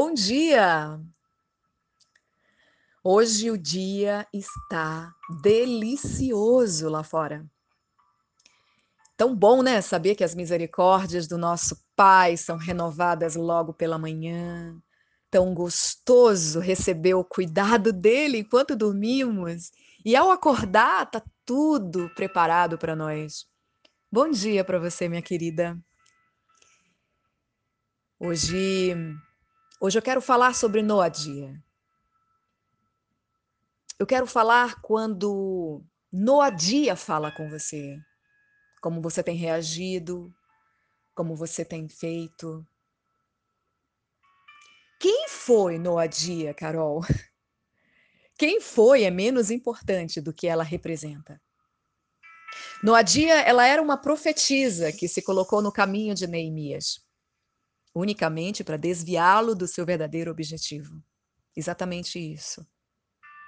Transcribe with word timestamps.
Bom 0.00 0.14
dia! 0.14 0.96
Hoje 3.02 3.50
o 3.50 3.58
dia 3.58 4.28
está 4.32 5.12
delicioso 5.42 6.88
lá 6.88 7.02
fora. 7.02 7.44
Tão 9.16 9.34
bom, 9.34 9.60
né? 9.60 9.80
Saber 9.80 10.14
que 10.14 10.22
as 10.22 10.36
misericórdias 10.36 11.26
do 11.26 11.36
nosso 11.36 11.84
Pai 11.96 12.36
são 12.36 12.56
renovadas 12.56 13.34
logo 13.34 13.74
pela 13.74 13.98
manhã. 13.98 14.80
Tão 15.28 15.52
gostoso 15.52 16.60
receber 16.60 17.14
o 17.14 17.24
cuidado 17.24 17.92
dele 17.92 18.38
enquanto 18.38 18.76
dormimos. 18.76 19.72
E 20.04 20.14
ao 20.14 20.30
acordar, 20.30 21.10
tá 21.10 21.20
tudo 21.44 22.08
preparado 22.14 22.78
para 22.78 22.94
nós. 22.94 23.48
Bom 24.12 24.30
dia 24.30 24.62
para 24.64 24.78
você, 24.78 25.08
minha 25.08 25.22
querida. 25.22 25.76
Hoje 28.20 28.94
Hoje 29.80 29.96
eu 29.96 30.02
quero 30.02 30.20
falar 30.20 30.56
sobre 30.56 30.82
Noadia. 30.82 31.54
Eu 33.96 34.04
quero 34.04 34.26
falar 34.26 34.82
quando 34.82 35.84
Noadia 36.12 36.96
fala 36.96 37.30
com 37.30 37.48
você. 37.48 37.96
Como 38.82 39.00
você 39.00 39.22
tem 39.22 39.36
reagido, 39.36 40.34
como 41.14 41.36
você 41.36 41.64
tem 41.64 41.88
feito. 41.88 42.66
Quem 44.98 45.28
foi 45.28 45.78
Noadia, 45.78 46.52
Carol? 46.52 47.02
Quem 48.36 48.60
foi 48.60 49.04
é 49.04 49.12
menos 49.12 49.48
importante 49.48 50.20
do 50.20 50.34
que 50.34 50.48
ela 50.48 50.64
representa. 50.64 51.40
Noadia, 52.82 53.42
ela 53.42 53.64
era 53.64 53.80
uma 53.80 53.96
profetisa 53.96 54.90
que 54.90 55.06
se 55.06 55.22
colocou 55.22 55.62
no 55.62 55.70
caminho 55.70 56.16
de 56.16 56.26
Neemias 56.26 57.07
unicamente 57.98 58.62
para 58.62 58.76
desviá-lo 58.76 59.54
do 59.54 59.66
seu 59.66 59.84
verdadeiro 59.84 60.30
objetivo. 60.30 61.02
Exatamente 61.56 62.18
isso. 62.18 62.64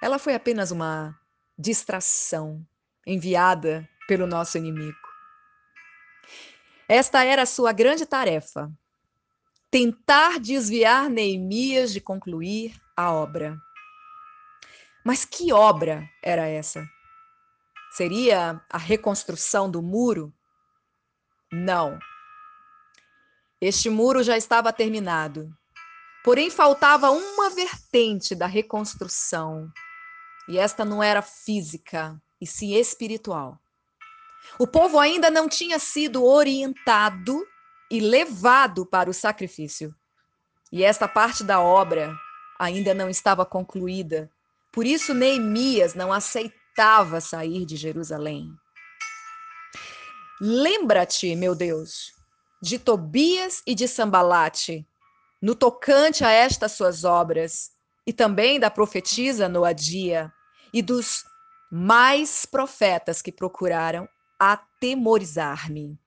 Ela 0.03 0.19
foi 0.19 0.35
apenas 0.35 0.71
uma 0.71 1.17
distração 1.57 2.65
enviada 3.07 3.87
pelo 4.07 4.27
nosso 4.27 4.57
inimigo. 4.57 4.97
Esta 6.87 7.23
era 7.23 7.43
a 7.43 7.45
sua 7.45 7.71
grande 7.71 8.05
tarefa: 8.05 8.69
tentar 9.69 10.39
desviar 10.39 11.09
Neemias 11.09 11.93
de 11.93 12.01
concluir 12.01 12.75
a 12.97 13.11
obra. 13.13 13.57
Mas 15.05 15.23
que 15.23 15.53
obra 15.53 16.07
era 16.21 16.45
essa? 16.45 16.85
Seria 17.91 18.61
a 18.69 18.77
reconstrução 18.77 19.71
do 19.71 19.81
muro? 19.81 20.33
Não, 21.51 21.97
este 23.61 23.89
muro 23.89 24.23
já 24.23 24.35
estava 24.35 24.73
terminado. 24.73 25.47
Porém, 26.23 26.49
faltava 26.49 27.11
uma 27.11 27.49
vertente 27.51 28.33
da 28.33 28.47
reconstrução. 28.47 29.71
E 30.49 30.57
esta 30.57 30.83
não 30.83 31.01
era 31.01 31.21
física, 31.21 32.19
e 32.41 32.47
sim 32.47 32.73
espiritual. 32.73 33.59
O 34.57 34.65
povo 34.65 34.99
ainda 34.99 35.29
não 35.29 35.47
tinha 35.47 35.77
sido 35.77 36.25
orientado 36.25 37.45
e 37.89 37.99
levado 37.99 38.85
para 38.85 39.09
o 39.09 39.13
sacrifício. 39.13 39.93
E 40.71 40.83
esta 40.83 41.07
parte 41.07 41.43
da 41.43 41.59
obra 41.61 42.15
ainda 42.59 42.93
não 42.93 43.09
estava 43.09 43.45
concluída. 43.45 44.29
Por 44.71 44.85
isso, 44.85 45.13
Neemias 45.13 45.93
não 45.93 46.11
aceitava 46.11 47.21
sair 47.21 47.65
de 47.65 47.75
Jerusalém. 47.75 48.49
Lembra-te, 50.39 51.35
meu 51.35 51.53
Deus, 51.53 52.13
de 52.61 52.77
Tobias 52.77 53.63
e 53.65 53.73
de 53.73 53.87
Sambalate, 53.87 54.87
no 55.41 55.55
tocante 55.55 56.23
a 56.23 56.29
estas 56.29 56.73
suas 56.73 57.03
obras, 57.03 57.71
e 58.05 58.13
também 58.13 58.59
da 58.59 58.69
profetisa 58.69 59.49
Noadia, 59.49 60.31
e 60.73 60.81
dos 60.81 61.25
mais 61.71 62.45
profetas 62.45 63.21
que 63.21 63.31
procuraram 63.31 64.07
atemorizar-me. 64.39 65.99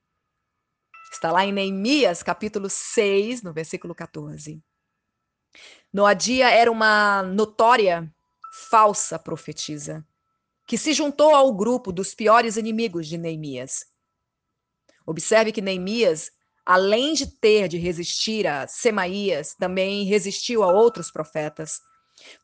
Está 1.13 1.33
lá 1.33 1.45
em 1.45 1.53
Neemias, 1.53 2.23
capítulo 2.23 2.69
6, 2.69 3.43
no 3.43 3.53
versículo 3.53 3.95
14. 3.95 4.63
Noadia 5.93 6.51
era 6.51 6.71
uma 6.71 7.23
notória 7.23 8.13
falsa 8.69 9.19
profetisa, 9.19 10.07
que 10.67 10.77
se 10.79 10.93
juntou 10.93 11.35
ao 11.35 11.53
grupo 11.55 11.93
dos 11.93 12.15
piores 12.15 12.57
inimigos 12.57 13.07
de 13.07 13.19
Neemias. 13.19 13.87
Observe 15.07 15.53
que 15.53 15.61
Neemias 15.61 16.33
além 16.65 17.13
de 17.13 17.27
ter 17.27 17.69
de 17.69 17.79
resistir 17.79 18.47
a 18.47 18.67
Semaías, 18.67 19.55
também 19.55 20.05
resistiu 20.05 20.63
a 20.63 20.73
outros 20.73 21.11
profetas, 21.11 21.81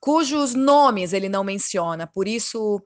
cujos 0.00 0.54
nomes 0.54 1.12
ele 1.12 1.28
não 1.28 1.44
menciona. 1.44 2.06
Por 2.06 2.28
isso, 2.28 2.82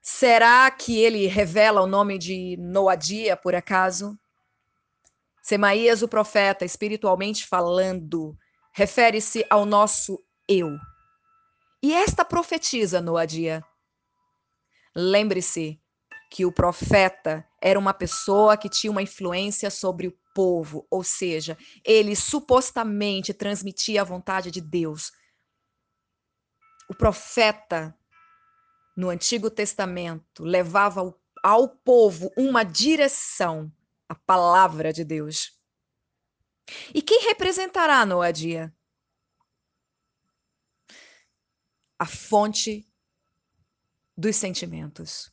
será 0.00 0.70
que 0.70 0.98
ele 0.98 1.26
revela 1.26 1.82
o 1.82 1.86
nome 1.86 2.18
de 2.18 2.56
Noadia, 2.58 3.36
por 3.36 3.54
acaso? 3.54 4.18
Semaías, 5.42 6.02
o 6.02 6.08
profeta, 6.08 6.64
espiritualmente 6.64 7.46
falando, 7.46 8.36
refere-se 8.72 9.44
ao 9.50 9.66
nosso 9.66 10.18
eu. 10.48 10.70
E 11.82 11.92
esta 11.92 12.24
profetiza 12.24 13.00
Noadia. 13.00 13.62
Lembre-se 14.94 15.81
que 16.32 16.46
o 16.46 16.50
profeta 16.50 17.46
era 17.60 17.78
uma 17.78 17.92
pessoa 17.92 18.56
que 18.56 18.70
tinha 18.70 18.90
uma 18.90 19.02
influência 19.02 19.70
sobre 19.70 20.06
o 20.06 20.18
povo, 20.34 20.86
ou 20.90 21.04
seja, 21.04 21.58
ele 21.84 22.16
supostamente 22.16 23.34
transmitia 23.34 24.00
a 24.00 24.04
vontade 24.04 24.50
de 24.50 24.58
Deus. 24.58 25.12
O 26.88 26.94
profeta 26.94 27.94
no 28.96 29.10
Antigo 29.10 29.50
Testamento 29.50 30.42
levava 30.42 31.14
ao, 31.42 31.68
povo 31.68 32.32
uma 32.34 32.64
direção, 32.64 33.70
a 34.08 34.14
palavra 34.14 34.90
de 34.90 35.04
Deus. 35.04 35.54
E 36.94 37.02
quem 37.02 37.26
representará 37.26 38.06
Noadia? 38.06 38.74
A 41.98 42.06
fonte 42.06 42.90
dos 44.16 44.36
sentimentos. 44.36 45.30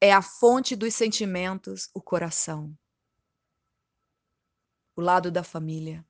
É 0.00 0.12
a 0.12 0.22
fonte 0.22 0.74
dos 0.74 0.94
sentimentos, 0.94 1.90
o 1.92 2.00
coração. 2.00 2.76
O 4.96 5.00
lado 5.00 5.30
da 5.30 5.44
família, 5.44 6.04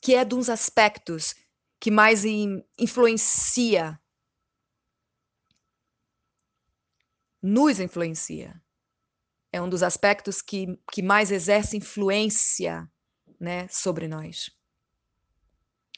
que 0.00 0.14
é 0.14 0.24
dos 0.24 0.50
aspectos 0.50 1.34
que 1.80 1.90
mais 1.90 2.24
influencia, 2.78 4.00
nos 7.42 7.80
influencia. 7.80 8.62
É 9.52 9.60
um 9.60 9.68
dos 9.68 9.82
aspectos 9.82 10.40
que, 10.40 10.78
que 10.90 11.02
mais 11.02 11.30
exerce 11.30 11.76
influência 11.76 12.90
né, 13.38 13.66
sobre 13.68 14.06
nós. 14.06 14.50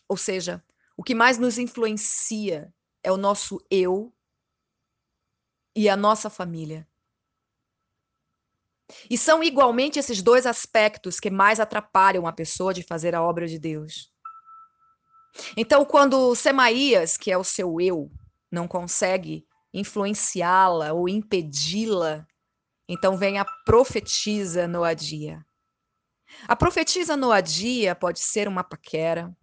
Ou 0.09 0.17
seja, 0.17 0.65
o 0.97 1.03
que 1.03 1.15
mais 1.15 1.39
nos 1.39 1.59
influencia 1.59 2.73
é 3.03 3.13
o 3.13 3.17
nosso 3.17 3.65
eu 3.71 4.14
e 5.75 5.89
a 5.89 5.97
nossa 5.97 6.31
família. 6.31 6.87
E 9.09 9.17
são 9.17 9.43
igualmente 9.43 9.99
esses 9.99 10.23
dois 10.23 10.47
aspectos 10.47 11.19
que 11.19 11.31
mais 11.31 11.59
atrapalham 11.59 12.27
a 12.27 12.33
pessoa 12.33 12.73
de 12.73 12.83
fazer 12.83 13.15
a 13.15 13.23
obra 13.23 13.47
de 13.47 13.59
Deus. 13.59 14.13
Então, 15.57 15.85
quando 15.85 16.35
Semaías, 16.35 17.17
que 17.17 17.31
é 17.31 17.37
o 17.37 17.45
seu 17.45 17.81
eu, 17.81 18.11
não 18.51 18.69
consegue 18.69 19.47
influenciá-la 19.73 20.93
ou 20.93 21.09
impedi-la, 21.09 22.25
então 22.89 23.17
vem 23.17 23.39
a 23.39 23.45
profetisa 23.65 24.69
Noadia. 24.69 25.45
A 26.47 26.55
profetisa 26.55 27.17
Noadia 27.17 27.95
pode 27.95 28.21
ser 28.21 28.47
uma 28.47 28.63
paquera, 28.63 29.35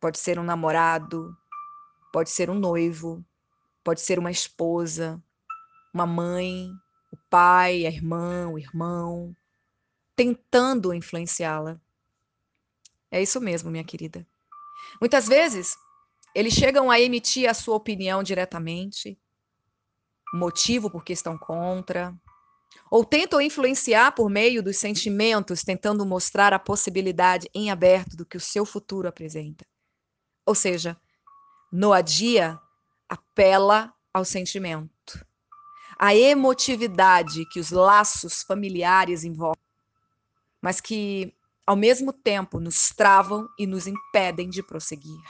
pode 0.00 0.18
ser 0.18 0.38
um 0.38 0.44
namorado, 0.44 1.36
pode 2.12 2.30
ser 2.30 2.48
um 2.48 2.54
noivo, 2.54 3.24
pode 3.84 4.00
ser 4.00 4.18
uma 4.18 4.30
esposa, 4.30 5.22
uma 5.96 6.06
mãe, 6.06 6.70
o 7.10 7.16
pai, 7.30 7.86
a 7.86 7.88
irmã, 7.88 8.48
o 8.48 8.58
irmão, 8.58 9.34
tentando 10.14 10.92
influenciá-la. 10.92 11.80
É 13.10 13.22
isso 13.22 13.40
mesmo, 13.40 13.70
minha 13.70 13.82
querida. 13.82 14.26
Muitas 15.00 15.26
vezes, 15.26 15.74
eles 16.34 16.52
chegam 16.52 16.90
a 16.90 17.00
emitir 17.00 17.48
a 17.48 17.54
sua 17.54 17.76
opinião 17.76 18.22
diretamente, 18.22 19.18
motivo 20.34 20.90
por 20.90 21.02
que 21.02 21.14
estão 21.14 21.38
contra, 21.38 22.14
ou 22.90 23.02
tentam 23.02 23.40
influenciar 23.40 24.12
por 24.12 24.28
meio 24.28 24.62
dos 24.62 24.76
sentimentos, 24.76 25.62
tentando 25.62 26.04
mostrar 26.04 26.52
a 26.52 26.58
possibilidade 26.58 27.48
em 27.54 27.70
aberto 27.70 28.14
do 28.18 28.26
que 28.26 28.36
o 28.36 28.40
seu 28.40 28.66
futuro 28.66 29.08
apresenta. 29.08 29.66
Ou 30.44 30.54
seja, 30.54 30.94
Noadia 31.72 32.60
apela 33.08 33.94
ao 34.12 34.26
sentimento 34.26 34.95
a 35.98 36.14
emotividade 36.14 37.46
que 37.46 37.58
os 37.58 37.70
laços 37.70 38.42
familiares 38.42 39.24
envolvem, 39.24 39.62
mas 40.60 40.80
que 40.80 41.34
ao 41.66 41.74
mesmo 41.74 42.12
tempo, 42.12 42.60
nos 42.60 42.90
travam 42.90 43.48
e 43.58 43.66
nos 43.66 43.88
impedem 43.88 44.48
de 44.48 44.62
prosseguir. 44.62 45.20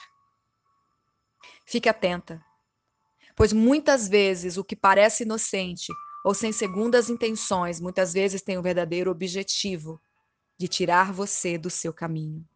Fique 1.64 1.88
atenta, 1.88 2.44
pois 3.34 3.52
muitas 3.52 4.06
vezes 4.06 4.58
o 4.58 4.64
que 4.64 4.76
parece 4.76 5.22
inocente 5.22 5.90
ou 6.22 6.34
sem 6.34 6.52
segundas 6.52 7.08
intenções, 7.08 7.80
muitas 7.80 8.12
vezes 8.12 8.42
tem 8.42 8.56
o 8.56 8.60
um 8.60 8.62
verdadeiro 8.62 9.10
objetivo 9.10 10.00
de 10.58 10.68
tirar 10.68 11.12
você 11.12 11.56
do 11.56 11.70
seu 11.70 11.92
caminho. 11.92 12.46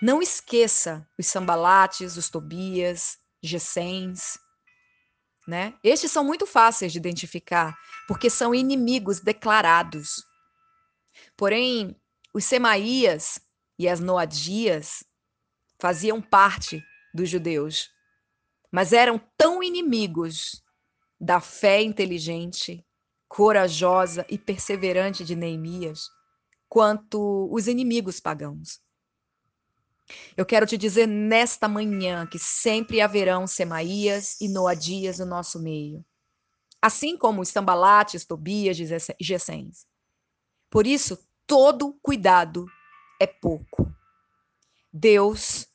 Não 0.00 0.22
esqueça 0.22 1.08
os 1.18 1.26
sambalates, 1.26 2.16
os 2.16 2.28
tobias, 2.28 3.18
gessens, 3.42 4.38
né? 5.48 5.72
Estes 5.82 6.12
são 6.12 6.22
muito 6.22 6.46
fáceis 6.46 6.92
de 6.92 6.98
identificar, 6.98 7.74
porque 8.06 8.28
são 8.28 8.54
inimigos 8.54 9.18
declarados. 9.18 10.22
Porém, 11.34 11.96
os 12.34 12.44
semaías 12.44 13.40
e 13.78 13.88
as 13.88 13.98
noadias 13.98 15.02
faziam 15.80 16.20
parte 16.20 16.84
dos 17.14 17.30
judeus, 17.30 17.88
mas 18.70 18.92
eram 18.92 19.18
tão 19.38 19.62
inimigos 19.62 20.62
da 21.18 21.40
fé 21.40 21.80
inteligente, 21.80 22.84
corajosa 23.26 24.26
e 24.28 24.36
perseverante 24.36 25.24
de 25.24 25.34
Neemias 25.34 26.10
quanto 26.68 27.48
os 27.50 27.66
inimigos 27.66 28.20
pagãos. 28.20 28.82
Eu 30.36 30.46
quero 30.46 30.66
te 30.66 30.76
dizer 30.76 31.06
nesta 31.06 31.68
manhã 31.68 32.26
que 32.26 32.38
sempre 32.38 33.00
haverão 33.00 33.46
Semaías 33.46 34.40
e 34.40 34.48
Noadias 34.48 35.18
no 35.18 35.26
nosso 35.26 35.60
meio, 35.60 36.04
assim 36.80 37.16
como 37.16 37.42
os 37.42 37.48
Sambalates, 37.48 38.24
Tobias 38.24 38.78
e 38.78 38.86
Gessens. 39.20 39.86
Por 40.70 40.86
isso, 40.86 41.18
todo 41.46 41.98
cuidado 42.02 42.66
é 43.20 43.26
pouco. 43.26 43.92
Deus 44.92 45.66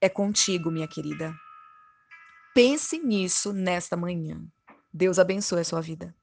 é 0.00 0.08
contigo, 0.08 0.70
minha 0.70 0.88
querida. 0.88 1.34
Pense 2.54 2.98
nisso 2.98 3.52
nesta 3.52 3.96
manhã. 3.96 4.44
Deus 4.92 5.18
abençoe 5.18 5.60
a 5.60 5.64
sua 5.64 5.80
vida. 5.80 6.14